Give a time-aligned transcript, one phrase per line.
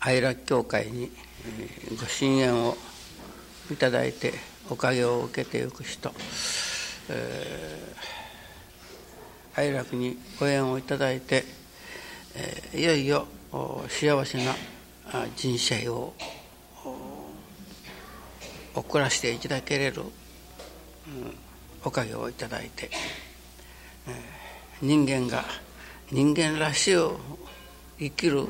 [0.00, 1.10] 愛楽教会に
[2.00, 2.76] ご支援を
[3.70, 4.34] いただいて
[4.70, 6.12] おかげを受けていく人、
[7.10, 11.44] えー、愛楽にご縁をいただいて、
[12.34, 13.26] えー、いよいよ
[13.88, 14.54] 幸せな
[15.36, 16.14] 人生を
[18.74, 20.10] 送らせていただけれる、うん、
[21.84, 22.90] おかげをいただいて、
[24.08, 25.44] えー、人間が
[26.10, 26.96] 人間らしい
[27.98, 28.46] 生きる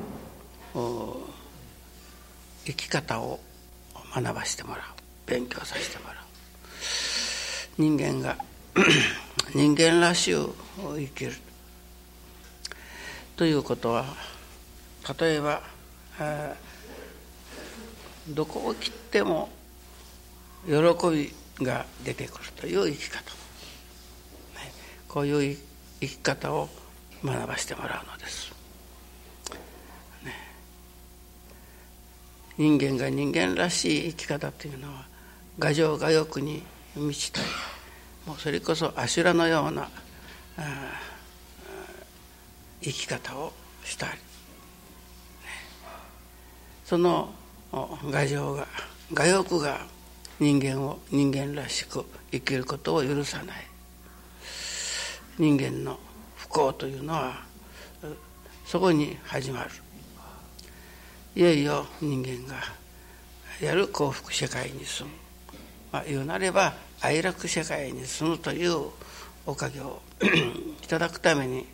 [2.64, 3.38] 生き方を
[4.14, 4.82] 学ばせてもらう。
[5.26, 6.16] 勉強させてもらう。
[7.78, 8.36] 人間が
[9.54, 10.48] 人間らしゅう
[10.98, 11.32] 生きる。
[13.36, 14.04] ということは
[15.18, 15.62] 例えば
[18.28, 19.48] どこを切っても
[20.66, 20.74] 喜
[21.10, 21.32] び
[21.64, 23.22] が出てくるという生き方、
[25.08, 25.58] こういう
[26.00, 26.68] 生き方を
[27.24, 28.52] 学ばせてもらうのです、
[30.22, 30.32] ね、
[32.58, 35.06] 人間が人間らしい生き方というのは
[35.60, 36.62] 牙城牙欲に
[36.94, 37.46] 満ちたり
[38.26, 39.88] もうそれこそ阿修羅のような
[42.82, 43.52] 生き方を
[43.84, 44.18] したり、ね、
[46.84, 47.32] その
[48.12, 48.66] 牙城が
[49.16, 49.86] 牙欲が
[50.40, 53.56] 人間を人間らしく生きることを許さない。
[55.38, 55.98] 人間の
[56.54, 57.42] 不幸というのは
[58.64, 59.70] そこに始まる。
[61.34, 62.62] いよいよ人間が
[63.60, 65.14] やる幸福社会に住む。
[65.90, 68.86] まあ、言うなれば愛楽社会に住むという
[69.46, 70.00] おかげを
[70.80, 71.66] いただくために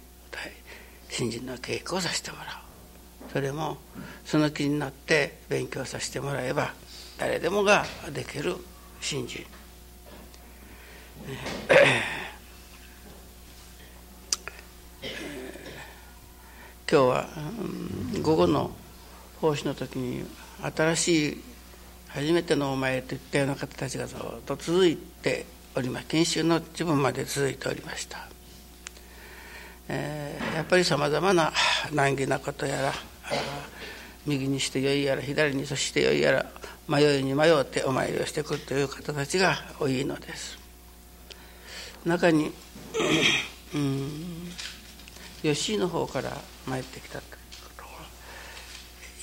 [1.10, 3.32] 新人の稽古をさせてもらう。
[3.34, 3.76] それも
[4.24, 6.72] その気になって勉強させてもらえば
[7.18, 7.84] 誰でもが
[8.14, 8.56] できる
[9.02, 9.44] 新人。
[16.90, 17.26] 今日は
[18.20, 18.72] 午後の
[19.40, 20.24] 奉仕の時に
[20.74, 21.42] 新しい
[22.08, 25.46] 初めてのお前といったような方たちがずっと続いて
[25.76, 28.26] おります研修の自分まで続いておりました、
[29.88, 31.52] えー、やっぱりさまざまな
[31.92, 32.92] 難儀なことやら
[34.26, 36.46] 右にしてよいやら左にそしてよいやら
[36.88, 40.58] 迷いに迷ってお参りをしてくるという方たちが多いのです。
[42.04, 42.50] 中に
[43.74, 44.39] うん
[45.42, 46.36] 吉井の方から
[46.66, 47.24] 参ってきたと。
[47.24, 47.30] いう
[47.64, 47.90] ことは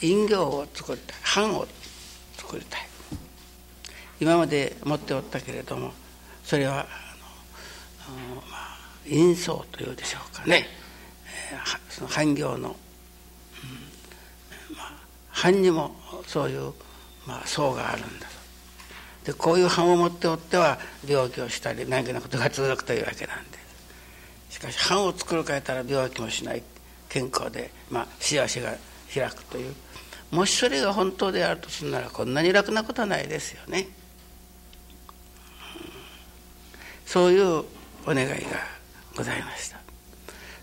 [0.02, 1.68] 印形を作った版を
[2.38, 2.88] 作りたい。
[4.20, 5.94] 今まで持っておったけれども
[6.44, 6.84] それはあ
[8.10, 10.66] の、まあ、印相というでしょうかね、
[11.52, 12.72] えー、その版業の、う
[14.74, 15.04] んまあ、
[15.44, 15.96] 版にも
[16.26, 16.74] そういう、
[17.28, 18.28] まあ、層があるんだ
[19.24, 23.57] でこういう版を持っておっては病気をしたり何気なことが続くというわけなんです。
[24.50, 26.64] しかし版を作るかえたら病気もしない
[27.10, 28.74] 健康で、まあ、幸せが
[29.14, 29.74] 開くという
[30.32, 33.88] もしそれが本当であるとするならこんなに楽なことはないですよね。
[37.06, 37.64] そういう
[38.06, 38.36] お願いが
[39.16, 39.80] ございました。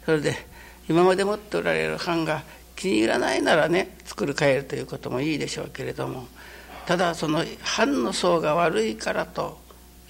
[0.05, 0.35] それで
[0.89, 2.43] 今まで持っておられる版が
[2.77, 6.27] 気に入らないならね作る変えるということもいいでしょうけれども
[6.85, 7.43] ただその
[7.79, 9.59] 版の層が悪いからと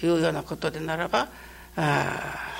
[0.03, 1.27] いうようなことでならばあ
[1.77, 2.54] あ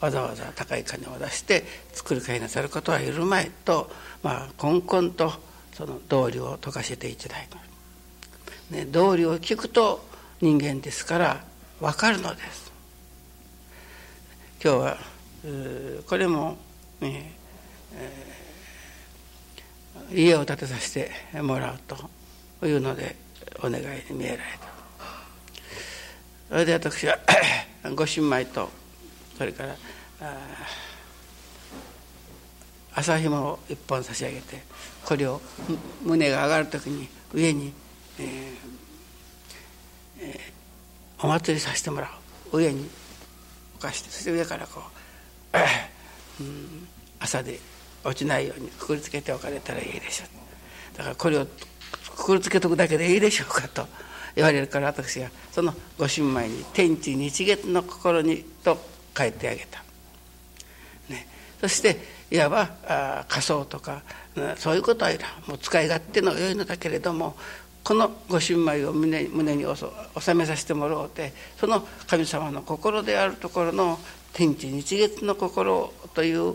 [0.00, 3.90] わざわざ高い金を出して作る会なさることはいるまいと、
[4.22, 5.32] まあ、こんこんと
[5.72, 10.04] その道理を説かせていただいた、ね、道理を聞くと
[10.40, 11.44] 人間ですから
[11.80, 12.72] 分かるのです。
[14.62, 14.96] 今日は
[16.06, 16.56] これも、
[17.00, 17.32] ね
[17.92, 21.78] えー、家を建てさせてもらう
[22.60, 23.16] というので
[23.58, 24.74] お願いに見えられた。
[26.48, 27.18] それで私は
[27.94, 28.70] ご新米と
[29.36, 29.76] それから
[32.94, 34.62] 朝ひもを一本差し上げて
[35.04, 35.40] これを
[36.02, 37.72] 胸が上がる時に上に、
[38.20, 38.26] えー
[40.20, 42.06] えー、お祭りさせてもら
[42.52, 42.56] う。
[42.56, 42.88] 上に
[43.78, 44.80] 浮かしてそして上からこ
[45.52, 45.58] う、
[46.42, 46.88] うん、
[47.18, 47.58] 朝で
[48.04, 50.96] 落ちないようにくくりつけておかれたらいいでしょう。
[50.96, 51.46] だからこれを
[52.16, 53.88] くくりつけとくだけでいいでしょうかと
[54.36, 58.78] 言われるから私がそのご新米に「天地日月の心に」と
[59.16, 59.82] 書いてあげた、
[61.08, 61.26] ね、
[61.60, 61.96] そして
[62.30, 64.02] いわばあ仮想とか
[64.56, 65.30] そういうことはいらん。
[65.48, 67.36] もう使い勝手の良いのだけれども
[67.84, 69.64] このご新米を胸胸に
[70.18, 73.98] 収めさせてもらおうてその神様の心であるところの
[74.32, 76.54] 天地日月の心という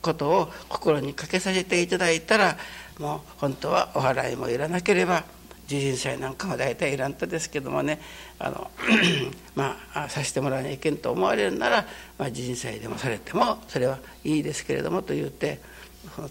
[0.00, 2.56] ことを心にかけさせていただいたら
[2.98, 5.24] もう本当はお払いもいらなければ
[5.70, 8.00] 自陣祭なんかも大体いらんとですけどもね
[8.38, 8.70] あの
[9.54, 11.86] まあさせてもらわないけんと思われるなら、
[12.18, 15.60] まあ、自陣祭でもされてもそれはいいですけれどもと言って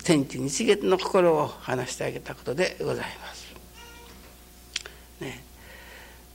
[0.03, 3.49] 天地日月の心を話してあげたことでございます。
[5.21, 5.43] ね、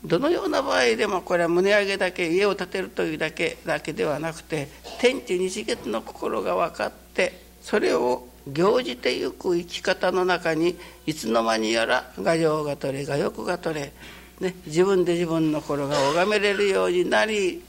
[0.05, 4.69] どのような場合でもこれは胸上げだけ家を建てるというだけだけではなくて
[5.01, 10.77] 天地日月の心が分かってそれを行じてゆく生き方の中に
[11.07, 13.93] いつの間にやら画情が取れ画欲が取れ、
[14.41, 17.63] ね、自分で自分の心が拝めれるようになり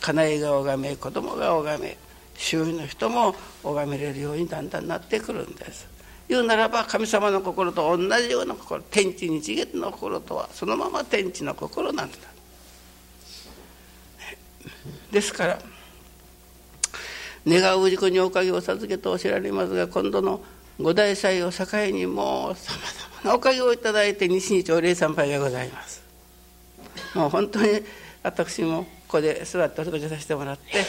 [0.00, 1.96] 家内が拝め子供が拝め
[2.34, 5.88] 周囲の人も拝めれるようにだんだんなってくるんです。
[6.28, 12.16] 言うならば神様の心と同じような心天地日月の心とはそのまま天地の心なんだ。
[15.12, 15.58] ですから
[17.46, 20.42] 願う事故におかげを授けとお知られますが今度の
[20.80, 26.02] 五大祭を境にもうさまざまなおかげをいただいて西日朝礼参拝がございます。
[27.14, 27.80] もう本当に
[28.22, 30.84] 私もここで座ってお過ごしさせてもらって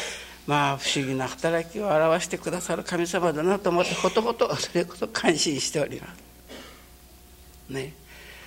[0.46, 7.74] まあ不思議な働きを表してくださる神様だなと思ってほとほとそれこそ感心しております。
[7.74, 7.94] ね。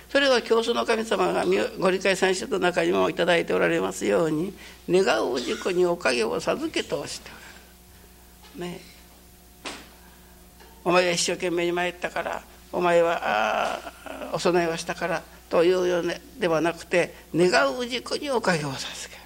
[0.09, 1.45] それは教祖の神様が
[1.79, 4.53] ご理解三種の中にも頂いておられますように
[4.89, 7.40] 願う事故におかげを授けとしておられる。
[8.55, 8.79] ね。
[10.83, 19.21] お前は一生懸命に参ったからお前はあお供えをしたからというようなではなくて願う事故におかげを授ける。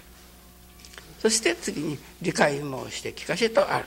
[1.20, 3.86] そして次に理解申して聞かせとある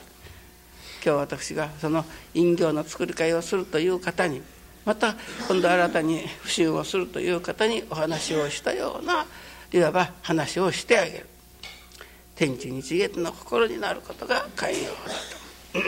[1.03, 2.03] 今日私がその
[2.33, 4.41] 隠形の作り会をするという方に
[4.85, 5.15] また
[5.47, 9.25] 今度新たに不習をするという方にお話をしたような
[9.71, 11.28] いわば話をしてあげる
[12.39, 14.91] 天地日月の心になることが寛容だ
[15.73, 15.79] と。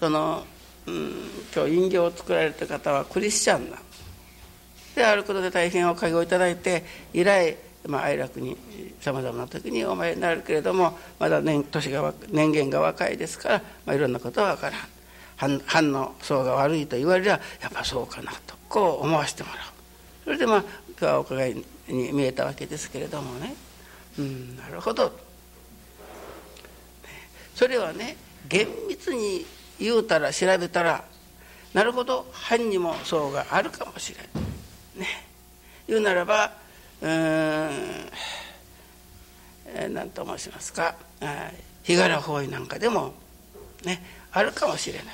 [0.00, 0.44] その、
[0.86, 1.12] うん、
[1.54, 3.78] 今日隠形を作られた方はクリスチャンな
[4.96, 6.84] であることで大変おかげをいただいて
[7.14, 7.56] 以来
[7.86, 8.56] まあ、哀楽に
[9.00, 14.76] さまざまな時にお前になるけれどもまだ年年が年限が若いですから、まあ、いろんなことは分から
[15.48, 15.60] ん。
[15.66, 18.54] 反の層が悪いと言われりゃやっぱそうかなと。
[18.68, 19.58] こう思わせてもらう。
[20.24, 21.54] それでまあ今日はお伺い
[21.88, 23.54] に見えたわけですけれどもね。
[24.18, 25.12] うんなるほど。
[27.54, 28.16] それはね
[28.48, 29.44] 厳密に
[29.78, 31.04] 言うたら調べたら
[31.74, 35.00] なるほど藩にも層があるかもしれん。
[35.00, 35.06] ね
[35.86, 36.52] 言うならば
[37.00, 37.70] うん
[39.94, 40.94] 何と申しますか
[41.82, 43.14] 日柄法医なんかでも
[43.84, 45.06] ねあるかもしれない。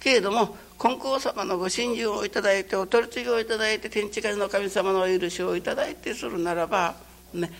[0.00, 6.96] けれども金光様のご神事をいただいてお取り次ぎをいただいて天地界の神様のお許しをいただいてするならば、
[7.34, 7.50] ね、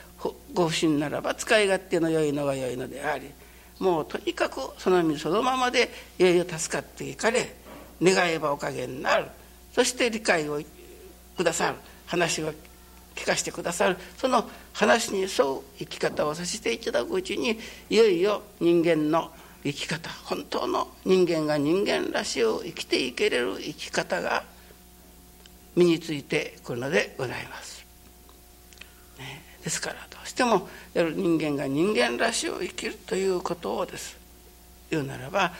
[0.52, 3.30] ご不審ならば使い勝手の良いのが良いのであり
[3.78, 7.54] もうとにかくその身そのままでいよいよ助かっていかれ
[8.02, 9.26] 願えばおかげになる
[9.72, 10.60] そして理解を
[11.36, 11.76] くださる
[12.06, 12.52] 話を
[13.14, 17.58] 聞かせてくださるその話に沿う生き方をさせていただくうちに
[17.90, 19.30] いよいよ人間の
[19.64, 24.44] 生き方本当の人間が人間らしを生きていけれる生き方が
[25.76, 27.71] 身についてくるのでございます。
[29.62, 34.16] ですからどうしても人間が人間らしを生きるということをです
[34.90, 35.52] 言うならば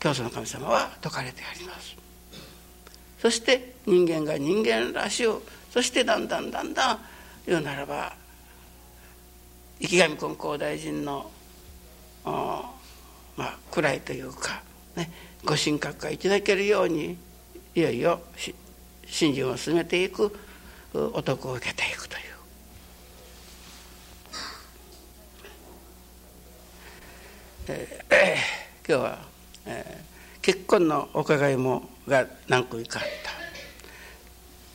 [0.00, 1.96] 教祖の神様は説かれてあります。
[3.20, 6.98] そして人間が人間らしをそしてだんだんだんだん
[7.46, 8.14] 言うならば
[9.80, 11.30] 池上金光大臣の
[12.24, 12.72] ま
[13.38, 14.62] あ位というか、
[14.96, 15.10] ね、
[15.44, 17.16] ご神格がいただけるように
[17.74, 18.20] いよいよ
[19.06, 20.36] 信心を進めていく
[20.92, 22.27] 男を受けていくという。
[27.72, 29.18] えー、今日は、
[29.66, 33.02] えー、結婚のお伺いもが何個かあっ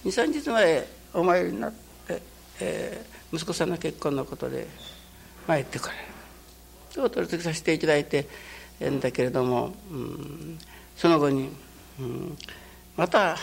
[0.04, 0.10] た。
[0.10, 2.22] 23日前お参りになって、
[2.60, 4.68] えー、息子さんの結婚のことで
[5.48, 5.94] 参ってこれ
[6.96, 7.04] る。
[7.06, 8.28] お取り次ぎさせていただいて
[8.84, 10.60] んだけれども、うん、
[10.96, 11.50] その後に、
[12.00, 12.38] うん、
[12.96, 13.38] また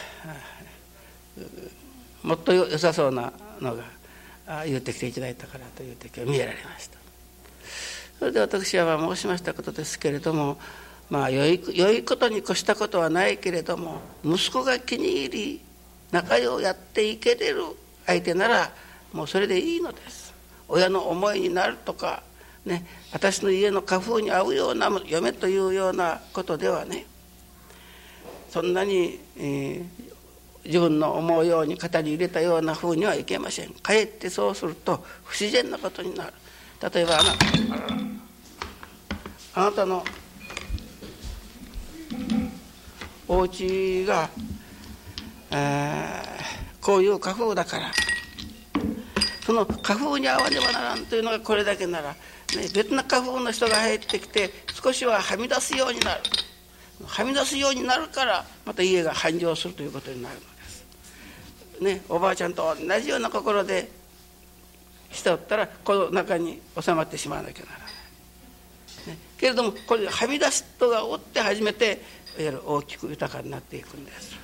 [2.23, 7.00] もっと良さそうなのが言ってきていただいたからという時は見えられました。
[8.21, 10.59] それで私は申しましたことですけれども
[11.09, 15.61] まあ良い良いことに越したことはないけれども息子が気に入り
[16.11, 17.62] 仲良うやっていけれる
[18.05, 18.73] 相手なら
[19.15, 20.35] もうそれでいいのです。
[20.69, 22.23] 親の思いになるとか
[22.67, 27.07] ね私の家の家風に合うような嫁というようなことではね
[28.50, 29.85] そんなに、えー、
[30.67, 33.71] 自分の思うように型に入れたような風にはいけません。
[33.71, 36.35] かえってそうすると不自然なことになる。
[36.83, 37.35] 例えばあな
[39.55, 40.05] あなたの
[43.29, 44.29] お家が、
[45.51, 47.91] えー、こういう家風だから
[49.45, 52.17] その家風に合わねばならんというのがこれだけなら
[52.57, 54.51] ね、別な家風の人が入ってきて
[54.83, 56.21] 少しははみ出すようになる
[57.05, 60.85] はみ出すようになるからまた家が繁盛するということになるのです。
[61.81, 63.91] ね、おばあちゃんと同じような心で
[65.12, 67.90] しておったらこの中に収まってしまわなきゃならない。
[69.09, 72.02] ね、けれどもこれはみ出す人がおって初めて
[72.38, 74.37] いわゆる大きく豊かになっていくんです。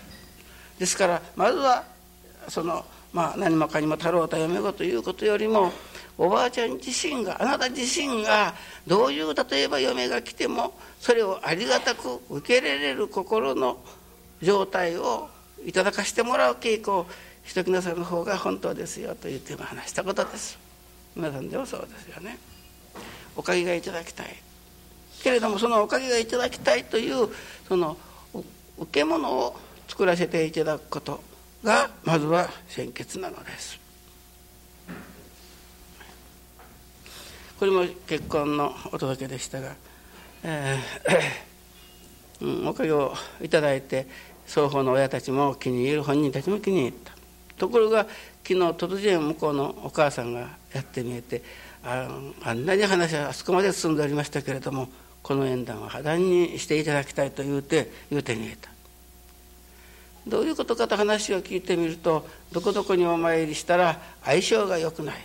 [0.78, 1.85] ですからまずは
[2.49, 5.73] そのまあ何もかにも太郎太嫁子ということよりも
[6.18, 8.54] おばあちゃん自身があなた自身が
[8.87, 13.78] どういう例えば嫁が来てもそれをありがたく受け入れれる心の
[14.42, 15.28] 状態を
[15.64, 17.06] いただかしてもらう稽古を
[17.46, 20.58] しときなさる方が本当ですよと言って話したことです。
[21.14, 22.38] 皆さんでもそうですよね。
[23.36, 24.36] おかげがいただきたい。
[25.22, 27.28] けれどもそのおかげがいただきたいという
[27.66, 27.96] その
[28.78, 29.56] 受け物を
[29.88, 31.22] 作らせていただくこと
[31.64, 33.78] がまずは先決なのです。
[37.58, 39.74] これも結婚のお届けでしたが、
[40.42, 44.06] えーうん、おかげをいただいて
[44.46, 47.15] 双方の親たちも気に入る本人たちも気に入った。
[47.56, 48.06] ところが
[48.42, 50.40] 昨日突然向こうのお母さんが
[50.72, 51.42] やってみえて
[51.82, 52.08] あ
[52.42, 54.88] あんなに話はあそこまで進んでおりましたけれども
[55.22, 58.70] この縁談は破談にしていただきたいと言うて言うてみえた。
[60.26, 65.16] どういうことかと話を聞いてみるとどこどこにお参りしたら相性が良くない。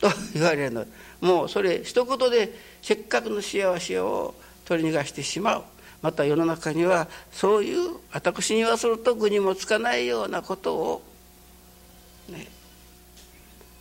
[0.00, 0.84] と言われるの。
[1.20, 4.34] もうそれ一言でせっかくの幸せを
[4.64, 5.64] 取り逃がしてしまう。
[6.02, 11.02] また世の中にはそういう私にはすると具にもつかないようなことを
[12.28, 12.46] ね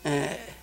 [0.03, 0.53] え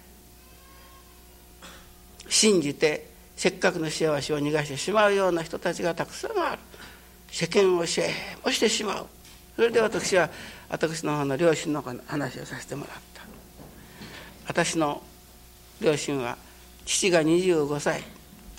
[2.22, 6.58] ー、信じてせっかくの幸せを逃がしてしまうような人たちがたくさんある。
[7.30, 8.10] 世間をシェー
[8.44, 9.06] もしてしまう。
[9.54, 10.28] それで私は
[10.68, 13.22] 私の方の両親の話をさせてもらった。
[14.48, 15.02] 私の
[15.80, 16.36] 両親は
[16.84, 18.02] 父が25歳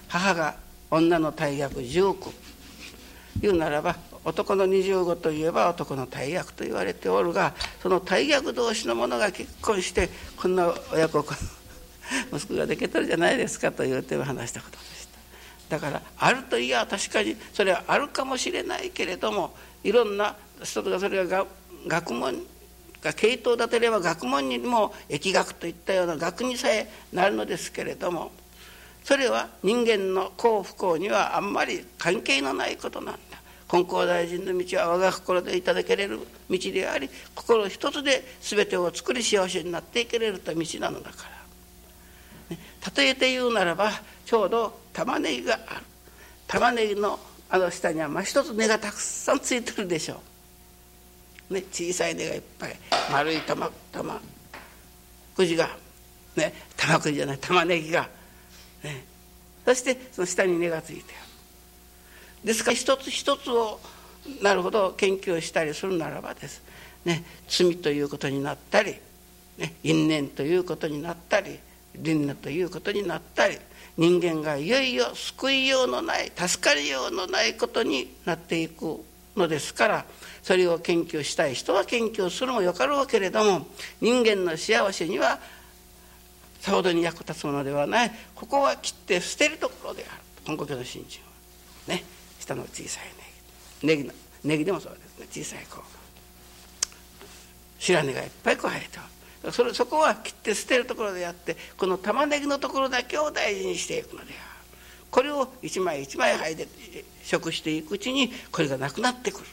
[0.07, 0.55] 母が
[0.91, 2.15] 女の大役19
[3.41, 11.19] 言うならば男の25といえば男の大役と言われておるがその大役同士の者が結婚してこんな親子
[12.33, 15.07] 息子ができてるじゃないですかというて話したことでし
[15.69, 15.77] た。
[15.77, 21.45] だからあるといや確かにそれはあるかもしれないけれどもいろんな人がそれが
[21.87, 22.45] 学問
[23.01, 28.31] が系統立てれば学問にも疫学といったような学にさえなるのですけれども
[29.03, 33.19] それは人間の幸不幸にはあんまり関係のないことなんだ。
[33.67, 41.27] 金光大臣の道は我が心でいただけれる道であり心一つで全てを作り幸せになっていけれると道なのだか
[42.49, 42.61] ら、ね、
[42.97, 43.91] 例えて言うならば
[44.25, 45.85] ちょうど玉ねぎがある。
[46.47, 47.19] 玉ねぎの
[47.51, 50.19] あの下にはまあ一つ根がたくさんついてるでしょ
[51.49, 51.53] う。
[51.53, 52.75] ね、小さい根がいっぱい。
[53.11, 54.19] 丸い玉玉
[55.35, 55.69] くじが、
[56.35, 58.09] ね、玉くじじゃない玉ねぎが、
[58.83, 59.03] ね、
[59.65, 61.13] そしてその下に根がついて
[62.43, 63.79] ですから一つ一つを
[64.41, 66.61] なるほど研究したりするならばです、
[67.05, 68.95] ね、罪ということになったり、
[69.57, 71.59] ね、因縁ということになったり
[71.97, 73.57] 輪廻ということになったり
[73.97, 79.03] 人間がいよいよ救いようのない助かりようのないことになっていく
[79.35, 80.05] のですから
[80.41, 83.67] それを研究したい人は研究するもよかろうけれども
[83.99, 85.39] 人間の幸せには
[86.59, 88.11] さほどに役立つものではない。
[88.35, 90.21] ここは切って捨てるところである。
[90.45, 91.21] 本国の信心
[91.87, 92.03] はね
[92.39, 93.03] 下の小さい
[93.85, 94.03] ネギ。
[94.03, 94.11] ネギ
[94.43, 95.27] ネギでもそうですね。
[95.31, 95.83] 小さいこう
[97.79, 98.99] 白根がいっぱいこう生えて
[99.43, 99.53] おる。
[99.53, 104.33] それそこは切って捨てるところであってこの玉ねぎのところだけを大事にしていくのである。
[105.09, 106.67] これを一枚一枚剥いで
[107.23, 109.47] 食していくうちにこれがなくなってくる。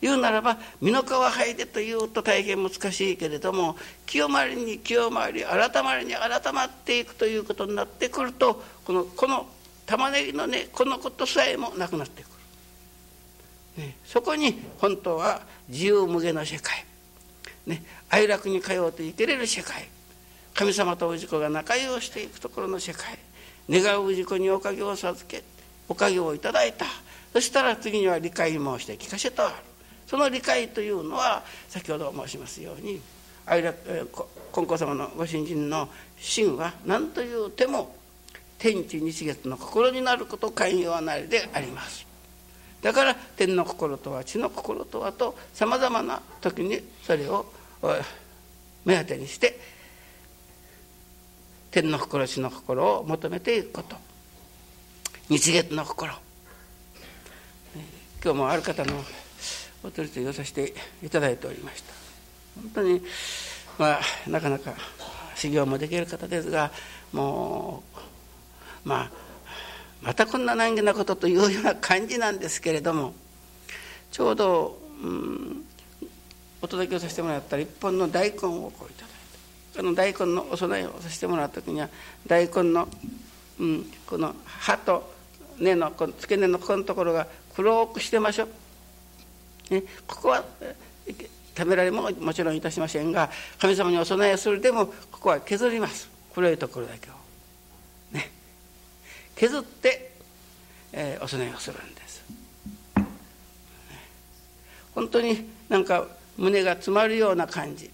[0.00, 9.46] 言うならば身の皮剥いでというと大変難しいけれども清まりに清まり改まりに改まっていくということになってくるとこのこの
[9.86, 12.26] 玉ねぎのねこのことさえもなくなってく
[13.78, 16.84] る、ね、そこに本当は自由無限の世界、
[17.66, 19.88] ね、哀楽に通うと生きれる世界
[20.54, 23.18] 神様と氏子が仲良うしていくところの世界
[23.68, 25.42] 願う氏子におかげを授け
[25.88, 26.86] おかげをいただいた。
[27.34, 29.54] そしたら次には理解申して聞かせとある
[30.14, 33.00] その理解というのは先ほど申しますように
[33.46, 34.08] 愛楽
[34.52, 35.88] 金光様のご新人の
[36.20, 37.96] 真は何というても
[38.56, 42.06] 天地日月の心になること寛容なりであります。
[42.80, 47.46] だから天の心とは地の心とはとさまざまな時にそれを
[48.84, 49.58] 目当てにして
[51.72, 53.96] 天の心地の心を求めていくこと。
[55.28, 56.12] 日月の心。
[58.22, 59.02] 今日もある方の
[59.84, 60.72] お取り次ぎさせて
[61.02, 61.92] いただいておりました。
[62.56, 63.02] 本当に
[63.78, 64.74] まあなかなか
[65.34, 66.70] 修行もできる方ですが
[67.12, 67.82] も
[68.84, 69.10] うまあ
[70.02, 73.14] またこんな難儀なことというような感じなんですけれども
[74.10, 75.64] ちょうど、うん、
[76.62, 79.10] お届けをさせてもらったら一本の大根をこういただい
[79.74, 81.88] てあの大根のお供えをさせてもらった時には
[82.26, 82.88] 大根の、
[83.58, 85.12] うん、この葉と
[85.58, 88.48] 根のこの付け根のここのところが黒くしてましょう、
[89.70, 90.44] ね、ここは
[91.56, 96.10] 食べられももちろんいたしませんが神様にお供えするでもここは削ります。
[96.34, 97.12] 黒いところだけを。
[98.12, 98.30] ね。
[99.36, 100.12] 削って、
[100.92, 102.22] えー、お供えをするんです、
[102.96, 103.06] ね、
[104.94, 106.06] 本当になんか
[106.36, 107.90] 胸が詰まるような感じ。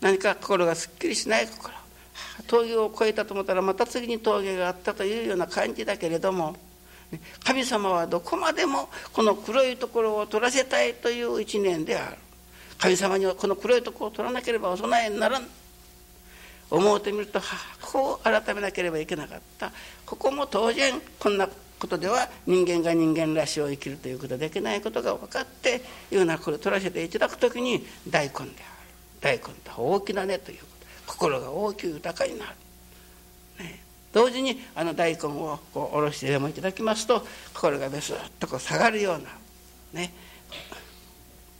[0.00, 1.74] 何か心がすっきりしない心。
[2.46, 6.56] 峠を越えたと思ったらまた次に峠があったというような感じだけれども。
[7.44, 12.16] 神様はどこまでもこの黒いところを取らせたいという一年である。
[12.78, 15.46] 神様にはこの黒いところを取らなければお供えにならん。
[16.70, 19.72] 思うてみるとはこう改めなければいけなかった。
[20.06, 28.50] ここも当然こんなことでは人間が人間らしを生きるということができないことが分かっていうなこれを取らせていただく時に大根である。
[29.20, 30.66] 大根と大きな根というこ
[31.06, 31.12] と。
[31.14, 32.52] 心が大きく豊かになる。
[33.58, 33.82] ね。
[34.12, 37.24] 同時にあの大根をこうおろしてでもいただきますと
[37.54, 39.30] 心がベスッとこう下がるような
[39.92, 40.12] ね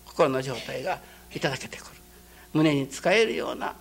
[0.07, 0.99] 心の状態が
[1.35, 2.01] いただけてくる。
[2.53, 3.75] 胸に使えるような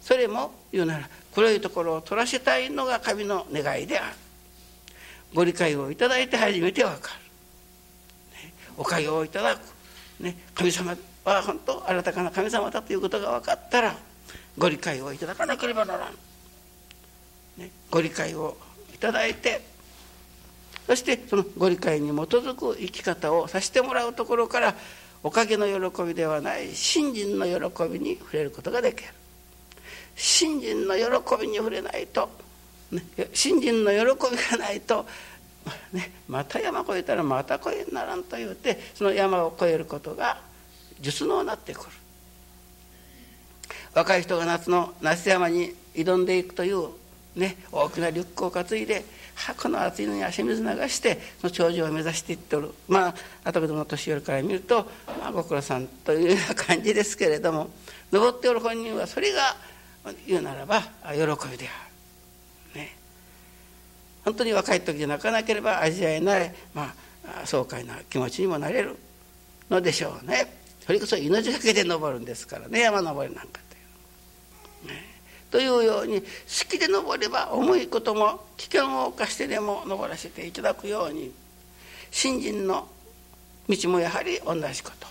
[0.00, 4.16] それも言うなら黒いところを取らせたいのが神の願いである。
[5.34, 7.12] ご理解をいただいて初めてわか
[8.42, 9.60] る、ね、おかげをいただく、
[10.20, 13.96] ね、神様は本当新たかな神様だということが分かったら
[14.56, 16.14] ご理解をいただかなければならん。
[17.58, 18.56] ね、ご理解を
[18.94, 19.60] いただいて
[20.86, 24.74] そしてそのご理解に基づく生き方をさせてもらうところから
[25.22, 29.08] おかげの喜びではない信心の喜びに触れることができる。
[30.14, 31.02] 信心の喜
[31.42, 32.30] びに触れないと、
[32.92, 33.02] ね、
[33.34, 33.98] 信心の喜
[34.30, 35.04] びがないと、
[35.92, 40.40] ね、また山越えたらまた越えにならんと言うてその山を越えることが
[41.00, 41.90] 術能になってくる。
[43.92, 46.90] 若い人が夏の夏山に挑んでいくという
[47.36, 49.04] ね、大きなリュックを担いで
[49.62, 54.88] この暑いのに汗水流してその頂上を目指していっておるまあ後ほどの年寄りから見ると、
[55.20, 57.68] まあ、ご苦労さんというような感じですけれども
[58.10, 59.54] 登っておる本人はそれが
[60.26, 61.18] 言うならば喜
[61.50, 61.88] びであ
[62.74, 62.80] る。
[62.80, 62.96] ね、
[64.24, 66.94] 本当に若い時で泣かなければ味わえない、ま
[67.42, 68.96] あ、爽快な気持ちにもなれる
[69.68, 70.56] のでしょうね。
[70.86, 73.65] それこそ命がけで登るんですからね山登りなんか。
[75.56, 76.26] というように好
[76.68, 81.32] きで登れば重いことも危険を冒してでも登らせていただくように
[82.10, 82.86] 信心の
[83.66, 85.06] 道もやはり同じこと。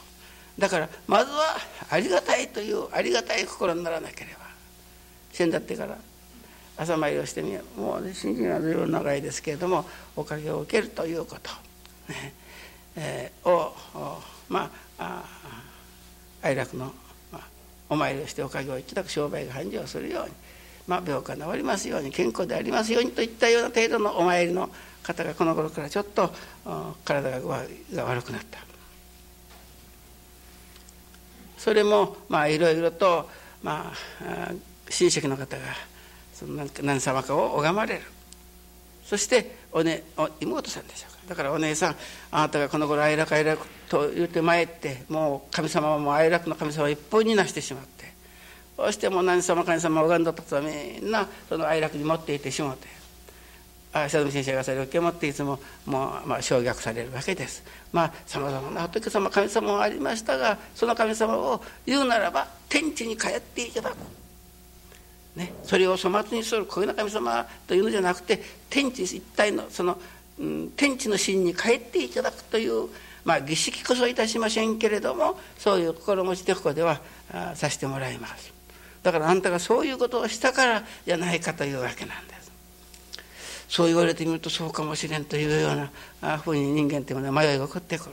[0.60, 1.58] だからまずは
[1.90, 4.46] ありがたいというありがたい心にならなければ
[5.32, 5.98] 先だってから
[6.78, 7.82] 朝参りをしてみよう。
[7.82, 9.84] もう、ね、信心は随分長いですけれども
[10.16, 11.50] おかげを受けるということ、
[12.14, 12.34] ね。
[12.98, 13.74] えー、を
[14.48, 15.24] まあ
[16.44, 16.94] 哀楽の
[17.90, 20.32] お参りをしておかげをいただく商売が繁盛するように、
[20.88, 24.70] まあ、病気が治りますように健康でありますようにといったような程度のお参りの
[25.04, 26.32] 方がこの頃からちょっと
[27.04, 27.66] 体が
[28.06, 28.60] 悪くなった。
[31.58, 33.30] それもまあいろいろと、
[33.64, 34.52] まあ、
[34.90, 35.64] 親戚の方が
[36.34, 38.02] その何様かを拝まれる。
[39.04, 41.96] そしてお、ね、お妹さんでしょうだからお姉さん
[42.32, 48.14] あなたがこの頃愛楽愛楽と言って参ってもう神様もう愛楽の神様を一本になしてしまって
[48.78, 52.88] そしてもう何様神様拝んだとみんなその愛楽に持っていってしまって
[53.92, 63.96] 佐藤先生がそれを受け持っていつももう、まあ、承諾されるわけですまあさまざまな仏様神様はありましたがその神様を言うならば天地に帰っていただく。
[65.36, 69.98] ね、それを粗末にするこういう神様というのじゃなくて天地一体のその
[70.76, 72.90] 天地の神に帰っていただくという、
[73.24, 77.00] まあ、儀式こそいたしませんけれどもそういう心持ちでここでは
[77.54, 78.54] させてもらいます。
[79.02, 82.52] だからあんたがそういうことをしたからじゃないかというわけなんです。
[83.70, 88.12] そう言われてみるとそうかもしれんというようなふうに人間というのは迷いが起こってくる。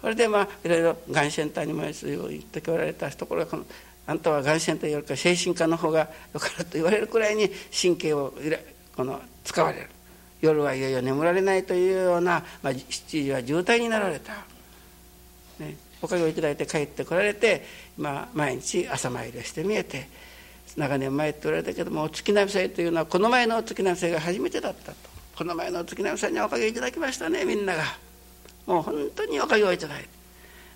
[0.00, 3.64] それでまあいろいろがんセンターにも言っておられたところがこの
[4.06, 7.50] あんたはがんセンターよりか精神科の方がよかろと言われるくらいに
[7.80, 8.34] 神経を
[8.94, 9.88] この使われる。
[10.44, 14.32] 夜はいよいよ眠られないというような、まあ、7時は渋滞になられた、
[15.58, 17.64] ね、おかげをいただいて帰ってこられて、
[17.96, 20.08] まあ、毎日朝参りをしてみえて
[20.76, 24.96] 長年前って言われたけどもお月並み祭というのはこの前のお月並み祭が初めてだったと。
[25.36, 27.82] この前のお月並み祭におかげいただきましたねみんなが。
[28.66, 30.08] もう本当におかげをいただいて。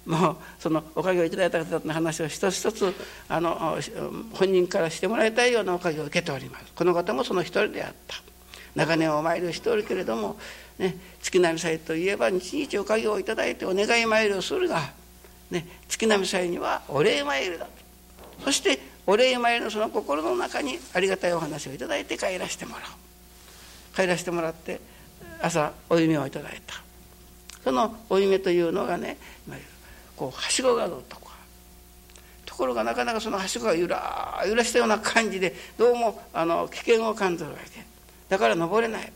[0.07, 2.95] もうそのおかげをいただいた方の話を一つ一つ
[3.29, 3.79] あの
[4.33, 6.65] 本人からしてもらいたいようなおかげを受けております。
[6.75, 8.28] この方もその一人であった。
[8.79, 10.39] 長年お参りをしておるけれども、
[10.79, 14.81] ね、月並み祭といえば日々おかげをいただいてお願い参りをするが、
[15.51, 17.71] ね、月並み祭にはお礼参りだと。
[18.45, 23.97] そしてお礼参りのその心の中にありがたいお話をいただいて帰らせてもらう。
[23.97, 24.81] 帰らせてもらって
[25.43, 26.81] 朝お夢をいただいた。
[27.65, 29.17] そのお夢というのがね
[30.15, 31.33] こうはしごがあるとか
[32.47, 37.88] ところがなかなかそのはしごがゆら揺らしたような感じでどうもあの危険を感じるわけ。
[38.29, 39.13] だから登れない。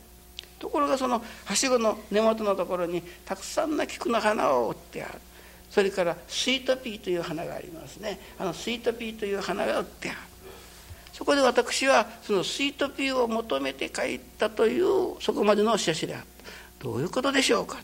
[0.59, 5.19] ところがそのはしごの根元のところにたくさんの菊の花を折ってある。
[5.69, 8.19] それからスイートピーという花がありますね。
[8.39, 10.17] あのスイートピーという花が売ってある。
[11.11, 16.27] そこで私はそのスイートピーを求めて帰ったというそこまでの写真であった。
[16.85, 17.77] どういうことでしょうか。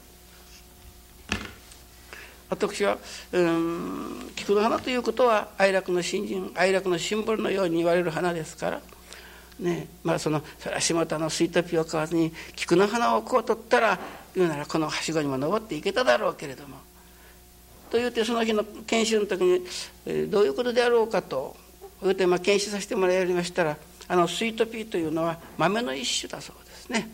[2.50, 2.98] 私は
[3.32, 8.82] うん菊の花ということは哀楽の新人哀楽のシンボルのように言われる花ですから
[9.60, 14.00] ねまあそのそれは下田のスイートピーを買わずに菊の花をこう取ったら
[14.36, 16.78] 言うならこのはしごにも登っていけただろうけれども。
[17.90, 19.66] と言ってその日の研修の時に、
[20.06, 21.58] えー、どういうことであろうかと
[22.04, 27.10] 言うてまあ研修させてもらいましたらあのスイートピーというのは豆の一種だそうですね。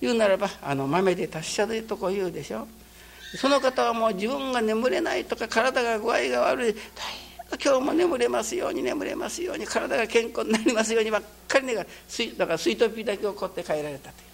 [0.00, 2.66] 言うならばあの豆で達者でとこう言うでしょ。
[3.36, 6.76] その方はもう自分が眠れないとか体が具合が悪い。
[7.56, 11.86] 今日も眠れますように眠れますように体が健康になりますようにばっかり願う
[12.36, 14.28] だからスイートピーだけを買って帰られたという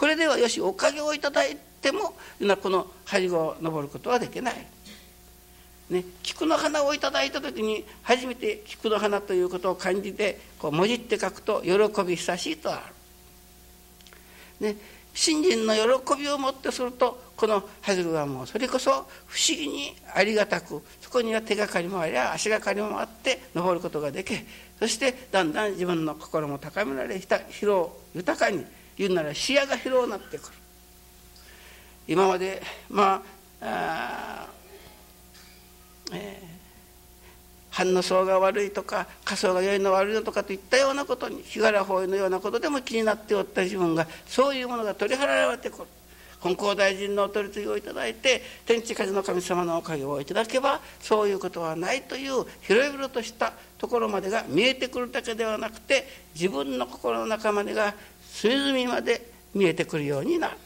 [0.00, 2.14] これではよしおかげをいただいても
[2.62, 4.66] この針を登ることはできない。
[5.90, 12.82] ね、菊の花をいただいた時に初めて菊の花ということを感じてこう文字って書くと喜び久しいとあ
[14.60, 14.68] る。
[14.68, 14.76] ね、
[15.12, 24.34] 信心の喜びをもってするとこのハズルはもうそれこそ不思議にありがたくそこには手がかりもありゃ足がかりもあって登ることができ
[24.78, 28.62] そしてだんだん自分の心も高められた疲労豊かに
[28.98, 30.54] 言うなら視野が広くなってくる。
[32.06, 33.22] 今までま
[33.62, 34.46] ああ
[36.12, 36.50] えー
[37.70, 45.84] 反の層が悪いとか仮想が良いの悪いのとかといったようなことに日柄法のようなことでも気になっておった自分がそういうものが取り払われてくる。
[46.42, 57.94] 金光大臣のお取り次ぎをいただいて天地風の神様のおかげをいただけばそういうことはないという広々としたところまでが見えてくるだけではなくて自分の心の中までが
[58.32, 60.56] 隅々まで見えてくるようになる。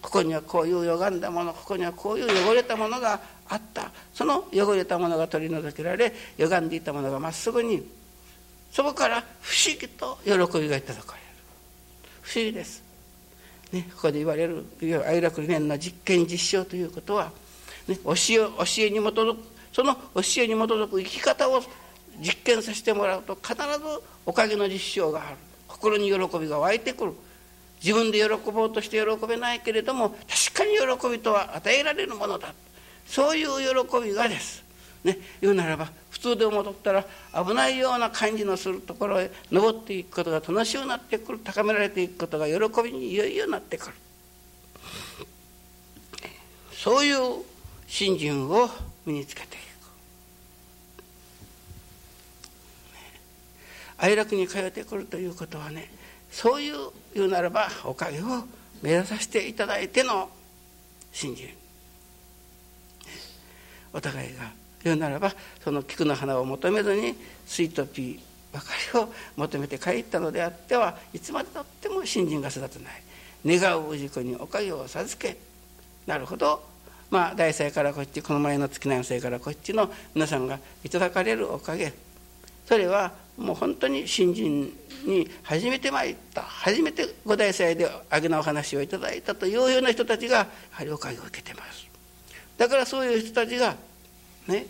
[0.00, 3.92] ここにはこういう歪んだものここにはこういう汚れたものがあった。
[4.14, 7.86] その汚れたものが取り除けられ歪んでいたものがまっすぐに
[8.70, 11.26] そこから不思議と喜びがいただかれる。
[12.22, 12.81] 不思議です、
[13.72, 14.64] ね、ここで言われる
[15.06, 17.32] 愛楽理念の実験実証ということは、
[17.88, 18.38] ね、教え教
[18.78, 20.00] えに基づくその教
[20.42, 21.62] えに基づく生き方を
[22.20, 23.62] 実験させてもらうと必ず
[24.26, 25.36] おかげの実証がある。
[25.66, 27.12] 心に喜びが湧いてくる。
[27.82, 32.54] 自分で喜ぼうとして喜べないけれども確かに喜びとは与えられるものだ。
[33.06, 34.62] そういう喜びがです。
[35.02, 35.90] ね、言うならば
[36.22, 37.04] 通で思っったら
[37.44, 43.94] 危ないような感じのするところへ登っていくことが楽しくなってくる高められていくことが喜びにいよいよなってくる。
[46.72, 47.44] そういう
[47.86, 48.68] 信心を
[49.04, 49.62] 身につけていく。
[53.98, 55.88] 哀楽に通ってくるということはね
[56.30, 56.74] そういう
[57.14, 58.24] 言うならばおかげを
[58.80, 60.28] 目指させていただいての
[61.12, 61.48] 信心。
[63.92, 67.14] お互いが言うならばその菊の花を求めずに
[67.46, 68.18] スイートピー
[68.52, 73.02] ばかりを求めて帰ったのであってはいつまでたっても信心が育たない。
[73.44, 75.36] 願う氏子におかげを授け。
[76.06, 76.62] なるほど。
[77.10, 81.92] まあ大祭からこっちこの前の月南祭からこっちの皆さんがいただかれるおかげ。
[82.66, 84.72] それはもう本当に新人
[85.04, 86.42] に初めて参った。
[86.42, 91.86] 初めて五大祭であげなお話をいただいたというような人たちがやはりおかげを受けてます。
[92.58, 93.74] だからそういう人たちが
[94.46, 94.66] ね。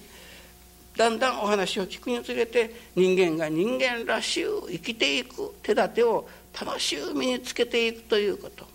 [0.97, 6.29] だんだんお話を聞くにつれて人間が人間らしゅう生きていく手立てを
[6.61, 8.67] 楽しゅう身につけていくということ、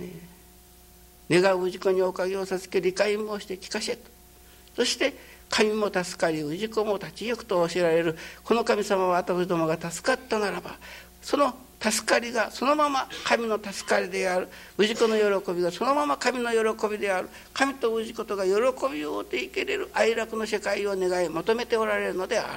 [0.00, 0.10] ね、
[1.30, 4.10] 願う氏子におかげを授け理解もして聞かせと。
[4.74, 5.14] そして
[5.48, 8.18] 神も助かり氏子も立ち行くと教えられる。
[8.42, 10.76] この神様は後どもが助かったならば
[11.22, 14.48] その助かりがそのまま神の助かりである。
[14.78, 17.28] 氏子の喜びがそのまま神の喜びである。
[17.52, 18.52] 神と氏子とが喜
[18.92, 22.56] びを得ていけれる哀楽の世界を願い求めておられるのであ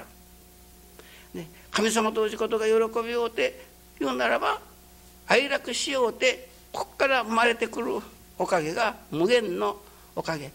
[1.34, 3.65] る、ね、神様と氏子とが喜びを得て
[3.99, 4.62] 言うならば
[5.27, 7.99] 哀楽しようてここから生まれてくる
[8.38, 9.77] おかげが無限の
[10.15, 10.51] おかげ。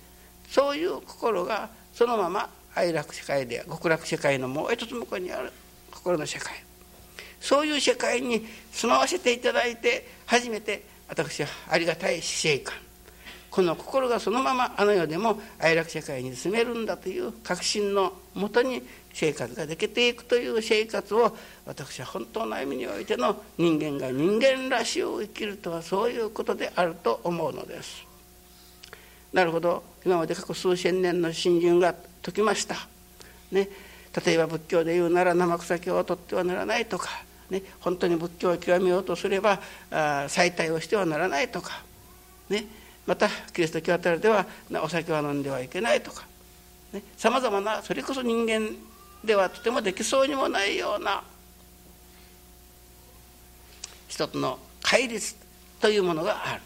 [0.49, 5.53] そういう心がそのまま愛楽世界で極楽世界のもう一つ向こうにある。
[5.93, 6.65] 心の世界。
[7.45, 12.75] そういう世界に住まわせていただいて初めて私はありがたい死生観
[13.51, 28.07] この心がそのままあの世でも愛楽世界に住めるんだという確信のもとに生活ができていくという生活を私は本当の意味においての人間が人間らしを生きるとはそういうことであると思うのです。
[29.35, 32.77] なるほど今まで過去数千年の信心が解きました。
[33.53, 33.69] ね、
[34.25, 37.11] 例えば仏教で言うなら生臭気を取ってはならないとか、
[37.51, 41.83] ね、本当に仏教を極めようとすればあ再退をしてはならないとか、
[42.49, 42.67] ね、
[43.07, 44.47] またキリスト教あたりでは
[44.83, 46.27] お酒は飲んではいけないとか
[47.17, 48.71] さまざまなそれこそ人間
[49.25, 51.23] ではとてもできそうにもないような
[54.09, 55.35] 一つの戒律
[55.81, 56.63] というものがある。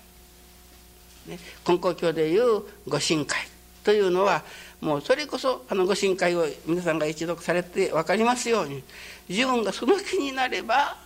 [1.29, 3.39] ね、根高教でいう御神会
[3.85, 4.43] というのは
[4.81, 8.83] もうそれこそあの御神会を皆さんが一読されて分かりますように
[9.29, 10.97] 自分がその気になれば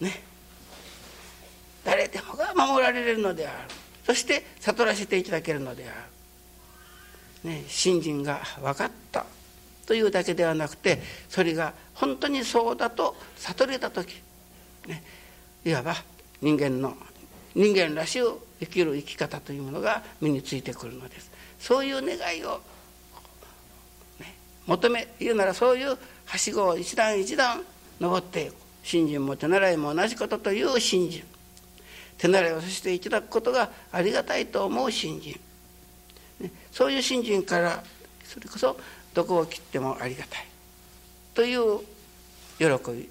[0.00, 0.22] ね
[1.84, 3.68] 誰でもが守られるのである。
[4.04, 6.06] そして悟らせていただけるのであ
[7.44, 9.24] る、ね、信心が分かった
[9.86, 14.20] というだけではなくてそれが本当にそうだと悟れた時、
[14.86, 15.02] ね、
[15.64, 15.94] いわば
[16.40, 16.96] 人間の
[17.54, 18.22] 人間らしい
[18.60, 21.30] 生きる生き方というものが身についてくるのです。
[21.58, 22.60] そういう願いを、
[24.66, 27.62] 求め言うならそういうはしごを一段一段
[28.00, 31.24] 登っていく信心も手習いも同じことという信心。
[32.18, 35.40] 手習いをさせていただくことがありがたいと思う信心、
[36.70, 37.82] そういう信心から
[38.24, 38.76] それこそ
[39.12, 40.46] どこを切ってもありがたい
[41.34, 41.80] という
[42.58, 43.08] 喜び、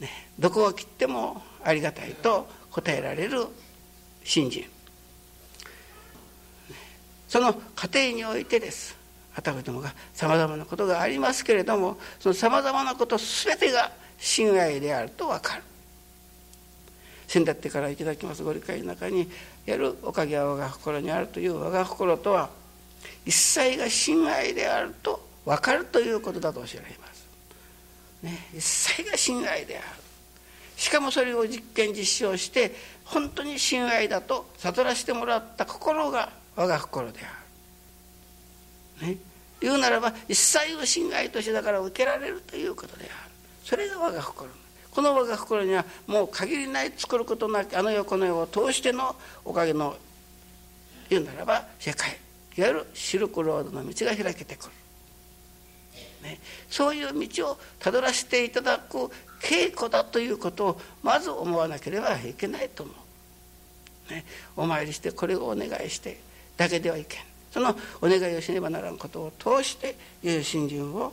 [0.00, 3.46] ね、どこを切ってもありがたいと答えられる
[4.24, 4.66] 信心。
[7.28, 8.96] その過程においてです。
[9.40, 15.62] あたかどもがさまざまなことがありますけれどもそのさまざまなこと全てが親愛であると分かる
[17.26, 19.30] 先だってからいただきますご理解の中に
[19.64, 22.50] やるおかげは我が心にあるという我が心とは
[23.24, 27.26] 一切が親愛であると分かるということだとおっしゃられます。
[28.22, 29.86] ね、一切が親愛である。
[30.76, 32.74] しかもそれを実験実証して
[33.04, 37.40] 本当に親愛だと悟らせてもらった心が我が心であ
[39.02, 39.06] る。
[39.06, 39.16] ね、
[39.60, 43.30] 言うならば一切を親愛としてだから受けられるということである。
[43.64, 44.50] それが我が心。
[44.90, 49.96] この我が心にはもう限りない作ることなきあの世この世を通してのおかげの
[51.08, 52.18] 言うならば世界。
[52.56, 54.72] いわゆるシルクロードの道が開けてくる、
[56.22, 62.92] ね、そういう道をたどらせていただく稽古だということをまず思わなければいけないと思
[64.10, 64.24] う、ね、
[64.56, 66.20] お参りしてこれをお願いして
[66.56, 67.29] だけではいけん。
[67.50, 71.12] そのお願いをしねばならんことを通していう信心を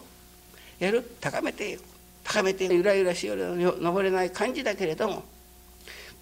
[0.80, 1.84] やる高めていく。
[2.28, 5.24] 高めてゆらゆらしより登れない感じだけれども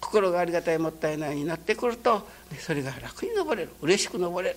[0.00, 2.28] 心がありがたいもったいないになってくると
[2.60, 3.70] それが楽に登れる。
[3.82, 4.56] 嬉しく登れる、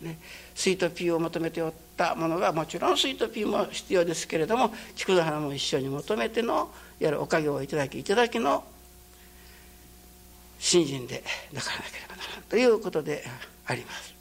[0.00, 0.18] ね、
[0.54, 8.64] スイートピーを求めておったものがもちろんスイートピーも必要ですけれども菊の花も一緒に求めてのやるおかげをいただきいただきの
[10.58, 11.22] 信心で
[11.54, 13.24] 抱かなければならんということで
[13.66, 14.13] あります。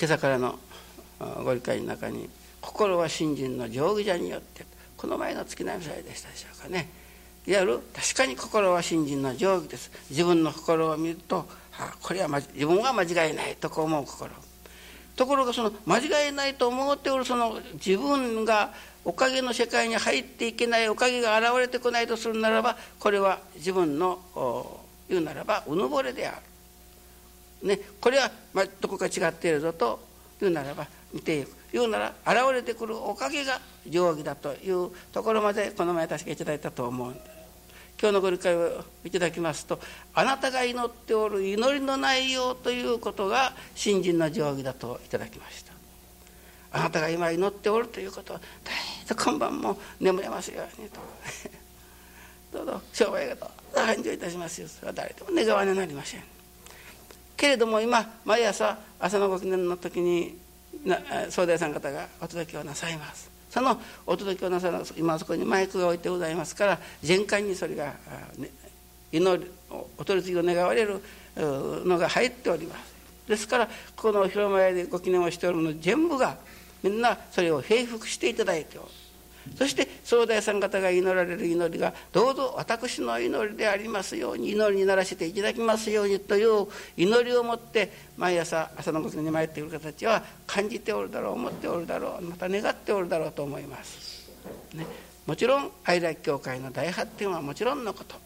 [0.00, 0.58] 今朝からの
[1.44, 2.30] ご理解の中に
[2.62, 4.64] 「心は信心の定規者によって」
[4.96, 6.88] この前の月並み祭でしたでしょうかね。
[7.46, 9.90] いわゆる確かに心は信心の定規です。
[10.08, 11.46] 自分の心を見ると、
[11.78, 14.30] あ、これは自分は間違いないとこう思う心。
[15.16, 18.72] ところがその間違いないと思っておるその自分が
[19.04, 26.49] おかげの世界に入っていけないおかげが現れてこないとするならばこれは自分の言うならばうぬぼれである。
[27.62, 30.00] ね、これは、まあ、どこか違っているぞと
[30.40, 31.60] 言うならば見ていく。
[31.72, 37.40] 言うなら現れてくるおかげが定規だというところまでこの前確かいただいたと思うんです
[38.00, 39.78] 今日のご理解をいただきますと
[40.14, 45.72] あなたが祈っておる祈りの内容ということが信心の定規だといただきました。
[46.72, 51.00] あなたが今祈っておるということは大変今晩も眠れますようにと。
[52.56, 54.68] どうぞ商売がどうぞ繁盛いたしますよ。
[54.68, 56.39] それは誰でも願わねなりません。
[57.40, 60.36] けれども今毎朝朝のご記念の時に
[61.30, 63.30] 総大さん方がお届けをなさいます。
[63.48, 67.94] そのお届けをなさる今そこにマイクが置いてございますから全館にそれが、
[68.36, 68.50] ね、
[69.10, 69.50] 祈る
[69.98, 71.02] お取り次ぎを願われる
[71.36, 72.94] のが入っております。
[73.26, 76.36] ですからこの広間屋でご記念をしておるの全部が
[76.82, 78.88] みんなそれを平服していただいておる。
[79.56, 94.30] そして総大さん方が祈られる祈りがどうぞ私の祈りでありますように祈りにならせていただきますようにという祈りを持って毎朝朝のことに参っている方たちは感じておるだろう思っておるだろうまた願っておるだろうと思います。
[94.74, 94.86] ね、
[95.26, 98.16] もちろん愛楽教会の大発展はもちろんのこと。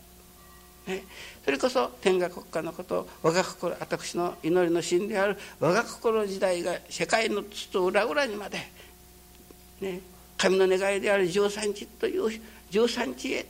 [0.86, 1.04] ね、
[1.44, 8.58] それこそ天下国家のこと我が心私の祈りの心である我が心時代が世界の筒裏裏にまで、
[9.80, 10.00] ね、
[10.36, 13.46] 神の願いである十三地という十三地へ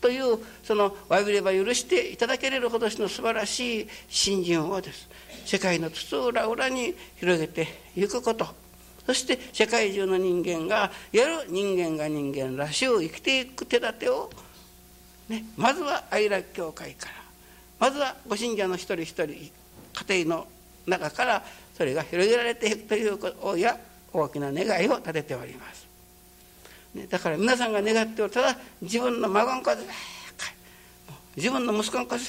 [0.00, 5.08] というそのわびれば許していただけれるほどの素晴らしい信心をです
[5.46, 8.46] 世界の筒裏裏に広げていくこと
[9.06, 14.30] そして世界中の人間がやる人間が人間らしく生きていく手立てを、
[15.28, 17.14] ね、まずは愛楽教会から
[17.78, 20.46] まずはご信者の一人一人家庭の
[20.86, 21.44] 中から
[21.76, 23.76] それが広げられていくということや
[24.12, 25.81] 大きな願いを立てております。
[26.94, 29.82] ね、だから皆さんが願っておるただ自分の孫の子で
[31.36, 32.20] 自分の息子の子で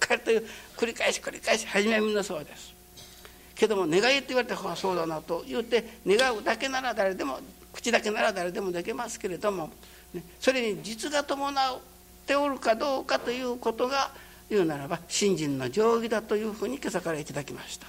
[0.00, 0.44] 帰るという
[0.76, 2.72] 繰り返し繰り返し初めはみんなそうです
[3.56, 7.40] けども願いって言われた方がそうだなと言って願うだけなら誰でも
[7.72, 9.70] 口だけなら誰でもできますけれども、
[10.14, 11.78] ね、それに実が伴っ
[12.26, 14.12] ておるかどうかということが
[14.48, 17.86] 言うならば信心の定規だというふうに今朝からいただきました。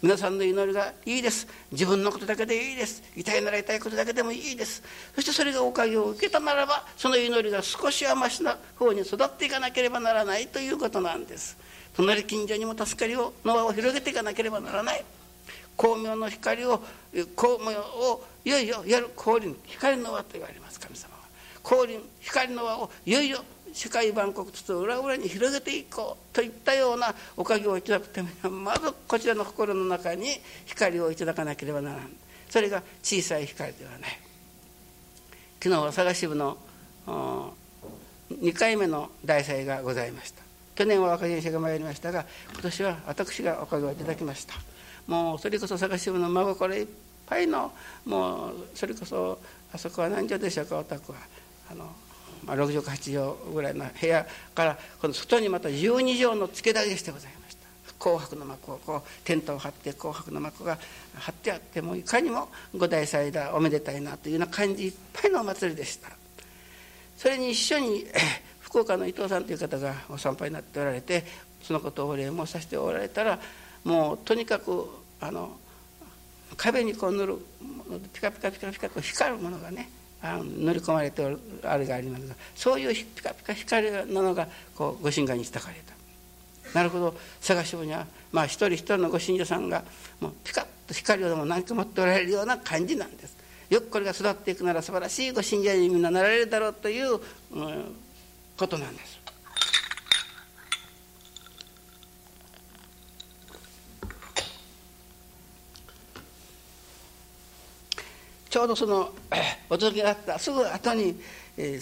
[0.00, 1.48] 皆さんの祈りがいいです。
[1.72, 3.02] 自分のことだけでいいです。
[3.16, 4.80] 痛いなら痛いことだけでもいいです。
[5.16, 11.58] そしてそれがおかげを受けたならばその祈りが少しはましな方に育っていかなければならないということなんです。
[11.96, 15.04] 隣近所にも助かりをの輪を広げていかなければならない。
[15.76, 16.80] 光明の光を
[17.12, 21.22] 光明をいよいよやる光輪光の輪と言われます神様は。
[21.64, 23.44] 光輪光の輪をいよいよ
[23.78, 30.30] 世界万国と裏裏に広げていこうといったようなおかげをいただくためにはまずこちらの心の中に
[30.66, 32.10] 光をいただかなければならん。
[32.50, 34.00] それが小さい光ではない。
[35.62, 36.58] 昨日は佐賀支部の
[38.32, 40.42] 2回目の大祭がございました。
[40.74, 44.54] 去年は若人者が参りましたが今年は私がおかげをいただきました。
[45.06, 46.86] もうそれこそ佐賀支部の真心いっ
[47.26, 47.70] ぱいの
[48.04, 49.38] もうそれこそ
[49.72, 51.18] あそこは何畳でしょうかお宅は。
[51.70, 51.88] あの
[52.44, 57.94] まあ、6畳8畳ぐらいの部屋からこの外にまた12畳の付け台でしてございました。
[57.98, 60.78] 紅白の幕をこうテントを張って紅白の幕が
[61.16, 66.08] 張ってあってもいかにも五代祭だおめでたいなというような感じいっぱいのお祭りでした。
[67.16, 68.06] それに一緒に
[68.60, 71.24] 福岡の伊藤さんという方がお参拝になっておられて
[71.62, 73.40] そのことをお礼申させておられたら
[73.82, 74.86] もうとにかく
[75.20, 75.56] あの
[76.56, 77.38] 壁にこう塗る
[78.12, 79.90] ピカピカピカピカこう光るものがね
[80.22, 85.98] あ乗り込まれておるあれがありますがそういうピカピカ光なのがこうご神願に叩かれた。
[86.74, 87.14] なるほど。
[87.40, 89.84] 探し部にはまあ一人一人のご信者さんが
[90.20, 93.36] もうピカッと光をでも何か持っておられるような感じなんです。
[93.70, 97.20] よくこれが育っていくなら素晴らしいご信者にみんななられるだろうという、
[97.52, 97.94] うん、
[98.56, 99.17] ことなんです。
[108.50, 109.12] ちょうどその
[109.68, 111.20] お届けがあったすぐ後に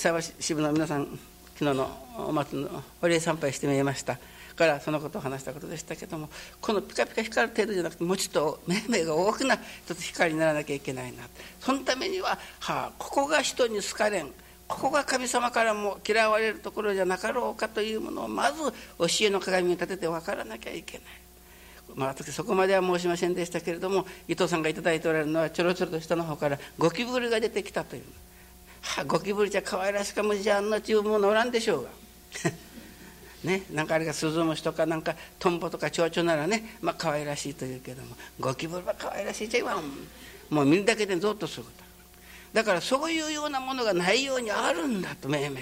[0.03, 1.19] 佐賀支部の皆さん
[1.59, 4.19] 昨日のお祭りのお礼参拝してみました。
[4.57, 6.31] からそのことを話したことでしたけども
[6.63, 11.25] このピカピカ光る程度じゃなくてもうちょっと目々が大きな一つ光にならなきゃいけないな。
[11.61, 12.39] そのためには、は
[12.87, 14.33] あ、ここが人に好かれん。
[14.67, 18.63] ここが神様からも嫌われるところじゃなかろうかというものをまず
[18.99, 21.26] 教えの鏡に立てて分からなきゃいけない。
[21.97, 28.03] まあ、私そこまでは申しませんでしたけれども伊藤さんが頂いておられるのはちょろちょろと下の方からゴキブリが出てきたという、
[28.83, 31.91] はあ、ゴキブリじゃ可愛らしかもじゃあんのちゅうものおらんでしょうが。
[33.45, 39.85] ね、なんかあれがスズムシとかなんかトンボとか蝶々ならねまあ可愛らしいというけどもゴキブリは可愛らしいじゃ言わん。
[40.51, 41.85] もう見るだけでゾッとすること。
[42.53, 45.61] だからそういうようなものがないようにあるんだと命名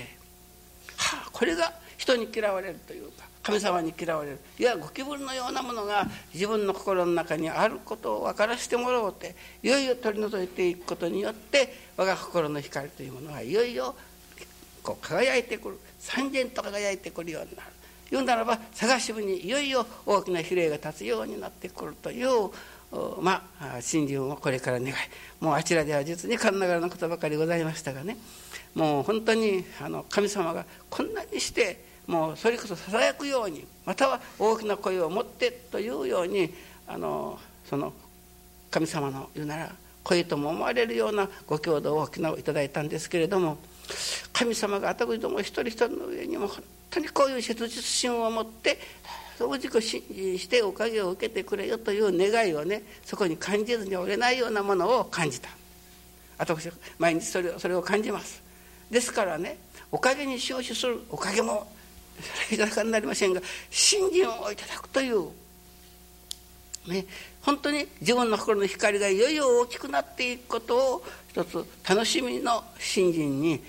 [0.97, 3.24] はあこれが人に嫌われるというか。
[3.45, 4.39] 神様に嫌われる。
[4.59, 13.95] いやゴキブリのようなものが自分の心の中にあることを分からせてもらおうっていよいよ取り除いていくことによって我が心の光というものはいよいよ
[14.83, 15.79] こう輝いてくる。
[15.99, 17.69] 三千と輝いてくるようになる。
[18.11, 22.51] 言うならば探し部にいよいよ大きな比例が立つようになってくるという
[23.21, 24.95] まあ信心をこれから願い。
[25.41, 28.17] もうあちらでは実に勘ながらのことばかりございましたがね。
[28.75, 36.53] もう本当にあの神様がこんなにしてもうそれこそささやくようにまたは大きな声を持ってというように
[36.87, 37.39] あの
[37.69, 37.93] その
[38.71, 43.57] 神様の言うなら声とも思われるようなご郷土を昨日いただいたんですけれども
[44.33, 48.79] 神様があたくども一人一人の上にも本当にこういう切実心を持って
[49.39, 55.49] 同じくしておかげを受けてくれよという願いをねそこに感じずに折れないようなものを感じた。
[56.37, 58.43] 私は毎日それをそれを感じます。
[58.91, 59.59] ですからね
[59.91, 61.67] おかげに消費するおかげも
[62.21, 63.41] それいただかになりませんが
[63.71, 65.29] 信心をいただくという
[66.89, 67.07] ね
[67.43, 73.61] 本当に自分の心の光がいよいよ大きくなっていくことを一つ楽しみの信心に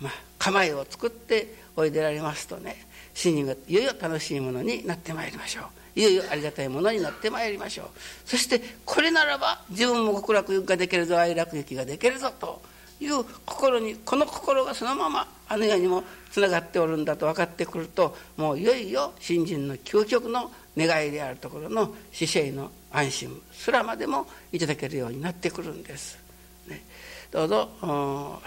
[0.00, 2.76] まあ、構えを作っておいでられますとね
[3.14, 5.64] 信心がいよいよ楽しいものになってまいりましょう。
[5.94, 7.88] いよいよありがたいものになってまいりましょう。
[8.24, 12.62] そしてこれならば自分も極楽ができるぞ愛楽劇ができるぞと
[13.02, 26.18] いう心にこの心がそのままあの世にもつながっておるんだと分かってくるともういよいよ新人の究極の願いであるところの死生の安心すらまでもいただけるようになってくるんです。
[26.66, 26.82] ね、
[27.30, 28.40] どうぞ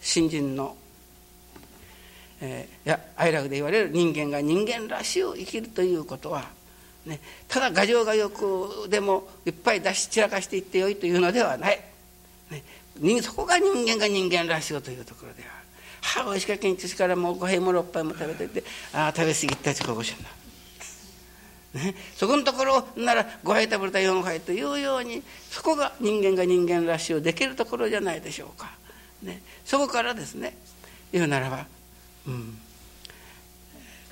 [0.00, 0.76] 新人の、
[2.40, 6.48] えー、や愛楽で言われる人間が人間らしゅう生きるということは、
[7.06, 11.80] ね、ただ牙城がよくでもいっぱい出し散らかしていってよいというのではない、
[12.50, 12.62] ね、
[13.22, 15.52] そこが人間が人間らしゅうというところである。
[16.00, 20.30] はあ、おいしかけんちからもう5杯も6杯も食べててああ食べ過ぎたちここしんな。
[21.74, 28.70] ね、そこのところなら5杯食べた4杯というようにそこが人間が人間らしゅうできるところじゃないでしょうか。
[29.22, 30.56] ね、そこからですね
[31.12, 31.66] 言うならば、
[32.26, 32.58] うん、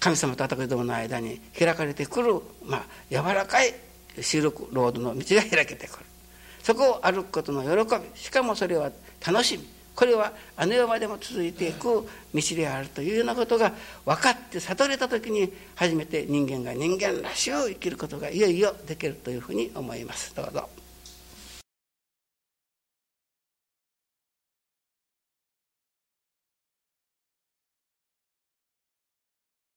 [0.01, 2.35] 神様と私どもの間に開かれてくる、
[2.65, 3.75] まあ、柔らかい
[4.21, 6.06] 収録ロードの道が開けてくる
[6.67, 8.03] そこを歩くことの喜び。
[8.21, 8.91] しかもそれは
[9.25, 9.65] 楽しみ。
[9.95, 13.73] これはあの世までも続いていく道であるというようなことが
[14.05, 20.35] 分かって悟れた時に初めて人間が人間らしを生きることがいよいよできるというふうに思います。
[20.35, 20.69] どうぞ。